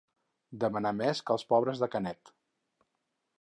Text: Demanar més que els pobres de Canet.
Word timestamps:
Demanar 0.63 0.93
més 1.01 1.21
que 1.27 1.35
els 1.35 1.45
pobres 1.51 1.83
de 1.85 1.91
Canet. 1.97 2.33